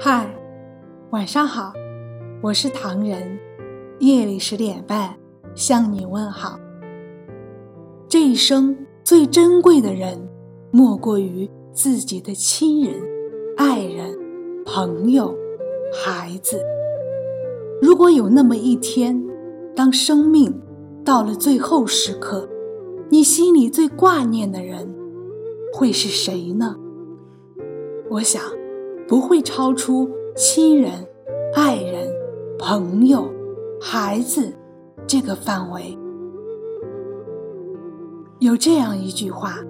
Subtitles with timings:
[0.00, 0.32] 嗨，
[1.10, 1.72] 晚上好，
[2.40, 3.36] 我是唐人。
[3.98, 5.18] 夜里十点半
[5.56, 6.56] 向你问好。
[8.08, 10.16] 这一生最珍贵的人，
[10.70, 12.94] 莫过于自己的亲人、
[13.56, 14.16] 爱人、
[14.64, 15.34] 朋友、
[15.92, 16.62] 孩子。
[17.82, 19.20] 如果有那么一天，
[19.74, 20.62] 当生命
[21.04, 22.48] 到了最后时刻，
[23.10, 24.94] 你心里最挂念的人
[25.74, 26.76] 会是谁呢？
[28.08, 28.40] 我想，
[29.08, 30.92] 不会超出亲人、
[31.54, 32.06] 爱人、
[32.58, 33.26] 朋友、
[33.80, 34.52] 孩子
[35.06, 35.98] 这个范围。
[38.38, 39.64] 有这样一句话：“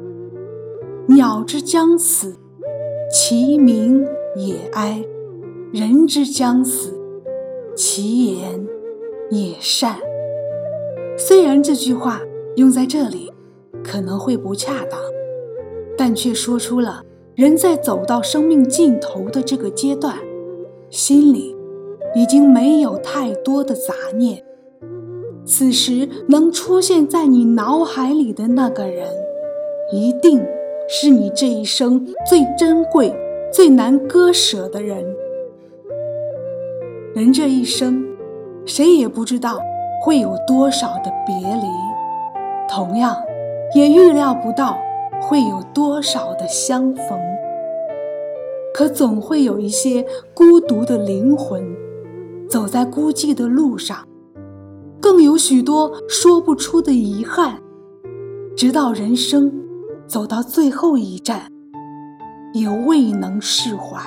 [1.07, 2.37] 鸟之将死，
[3.13, 5.05] 其鸣也哀；
[5.73, 6.99] 人之将死。”
[7.77, 8.67] 其言
[9.31, 9.97] 也善。
[11.17, 12.21] 虽然这句话
[12.57, 13.33] 用在这里
[13.85, 14.99] 可能会不恰当，
[15.97, 17.05] 但却说出了
[17.39, 20.17] 人在走到生命尽头的这个阶段，
[20.91, 21.57] 心里
[22.13, 24.43] 已经没有太多的杂念。
[25.47, 29.07] 此时能出现在你脑海里的那个人，
[29.93, 30.45] 一定
[30.89, 33.15] 是你这一生最珍贵、
[33.53, 35.07] 最难割舍的人。
[37.15, 38.05] 人这一生，
[38.67, 39.61] 谁也不知道
[40.03, 41.69] 会有多少的别离，
[42.69, 43.17] 同样，
[43.77, 44.77] 也预料不到
[45.21, 47.17] 会有多少的相逢。
[48.79, 51.77] 可总会有一些孤独的灵魂，
[52.49, 54.07] 走在孤寂的路上，
[55.01, 57.61] 更有许多说不出的遗憾，
[58.57, 59.53] 直到人生
[60.07, 61.51] 走到最后一站，
[62.55, 63.99] 也未能释怀。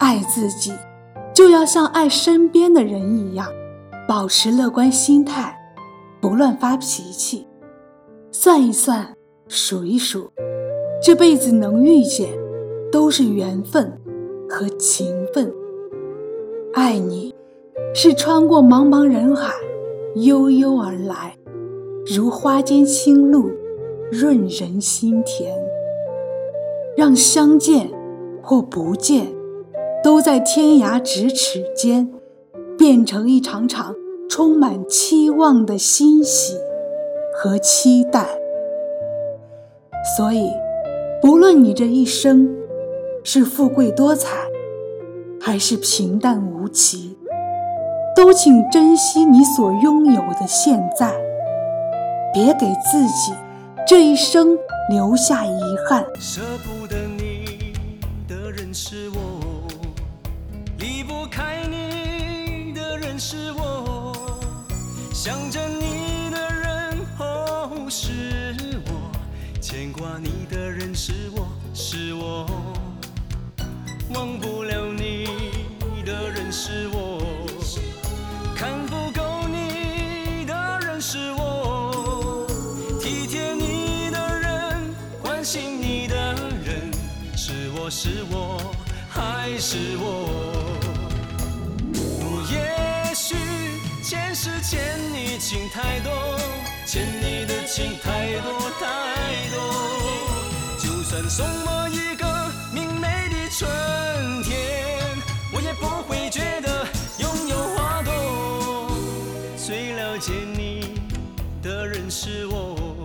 [0.00, 0.72] 爱自己。
[1.32, 3.46] 就要像爱身边的人一样，
[4.08, 5.56] 保持乐观心态，
[6.20, 7.46] 不乱发脾气。
[8.32, 9.14] 算一算，
[9.46, 10.32] 数一数，
[11.00, 12.30] 这辈子能遇见，
[12.90, 14.00] 都是缘分
[14.48, 15.52] 和情分。
[16.74, 17.34] 爱你，
[17.94, 19.52] 是穿过茫茫人海，
[20.16, 21.36] 悠悠而来，
[22.06, 23.50] 如花间清露，
[24.10, 25.56] 润人心田。
[26.96, 27.90] 让相见
[28.42, 29.34] 或不见。
[30.04, 32.08] 都在天涯咫尺间，
[32.78, 33.92] 变成一场场
[34.28, 36.54] 充满期望的欣喜
[37.34, 38.24] 和期待。
[40.16, 40.48] 所以，
[41.20, 42.48] 不论你这一生
[43.28, 44.28] 是富贵多彩，
[45.40, 47.18] 还是平淡无奇，
[48.14, 51.12] 都请珍惜你所拥有的现在，
[52.32, 53.34] 别给自己
[53.84, 54.56] 这一生
[54.88, 56.06] 留下遗憾。
[56.20, 57.74] 舍不得你
[58.28, 59.20] 的人是我。
[60.78, 64.14] 离不开你的人是我，
[65.12, 68.12] 想着你的人哦是
[68.86, 69.10] 我，
[69.60, 71.35] 牵挂你的人是我，
[74.16, 75.26] 忘不了你
[76.02, 77.20] 的人是我，
[78.56, 82.46] 看不够你的人是我，
[82.98, 86.16] 体贴你的人，关心你的
[86.64, 86.90] 人
[87.36, 88.58] 是我是我
[89.10, 90.32] 还是我。
[92.50, 93.36] 也许
[94.02, 96.10] 前世欠你情太多，
[96.86, 99.60] 欠你的情太多太多。
[100.78, 102.24] 就算送我一个
[102.72, 103.70] 明媚的春
[110.54, 111.00] 你
[111.62, 112.96] 的人是我，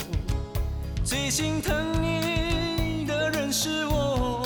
[1.03, 4.45] 最心疼你的人是我，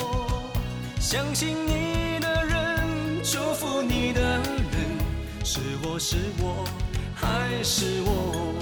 [0.98, 4.42] 相信你的人，祝福你的人，
[5.44, 6.64] 是我是我。
[7.18, 8.54] 还是我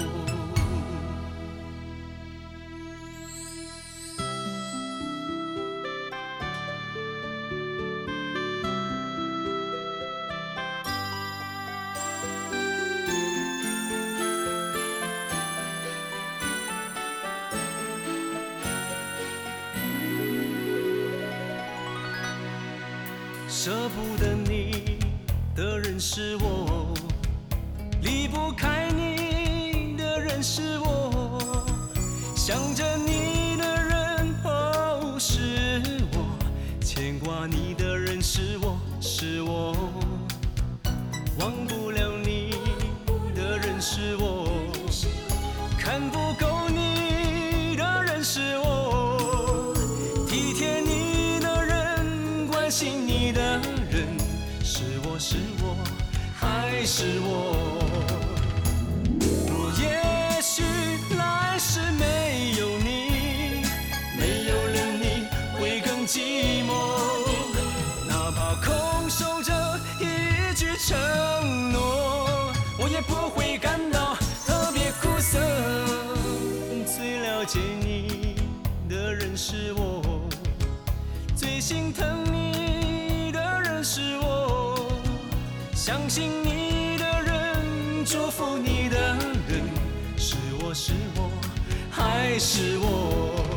[23.57, 24.99] 舍不得你
[25.55, 26.93] 的人是我。
[28.01, 31.65] 离不开你的人是我，
[32.35, 35.81] 想着你的人哦是
[36.11, 36.37] 我，
[36.81, 39.73] 牵挂你的人是我是我，
[41.39, 42.51] 忘不了你
[43.33, 44.49] 的人是我，
[45.79, 46.44] 看不够
[56.85, 57.79] 是我。
[59.49, 60.61] 我也许
[61.17, 63.65] 来世没有你，
[64.15, 65.25] 没有了你
[65.57, 66.69] 会更寂寞。
[68.07, 69.51] 哪怕空守着
[69.99, 74.15] 一句承诺，我也不会感到
[74.45, 75.39] 特别苦涩。
[76.85, 78.35] 最了解你
[78.87, 80.03] 的人是我，
[81.35, 84.87] 最心疼你的人是我，
[85.73, 86.54] 相信你。
[88.15, 88.97] 祝福你的
[89.49, 89.61] 人，
[90.15, 91.29] 是我是我
[91.91, 93.54] 还是我？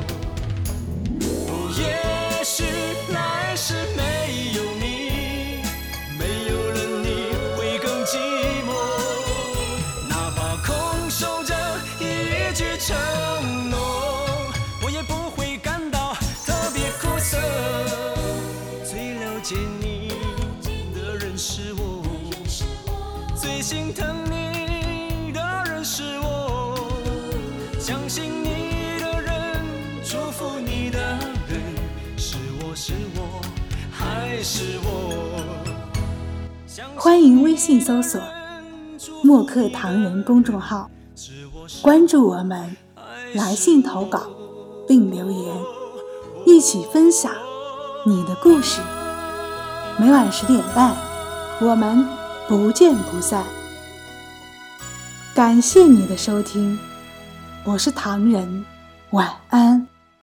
[27.88, 29.32] 相信你的人，
[30.05, 30.99] 祝福你的
[31.49, 31.58] 人，
[32.19, 33.40] 是我是我
[33.90, 35.25] 还是我？
[36.96, 38.20] 欢迎微信搜索
[39.25, 40.90] “墨客唐人”公众号，
[41.81, 42.76] 关注我们，
[43.32, 44.25] 来信投稿
[44.87, 45.56] 并留言，
[46.44, 47.32] 一起分享
[48.05, 48.82] 你的故事。
[49.96, 50.94] 每晚十点半，
[51.62, 52.06] 我们
[52.46, 53.46] 不见不散。
[55.35, 56.79] 感谢你的收听，
[57.69, 58.65] 我是唐人，
[59.11, 59.87] 晚安。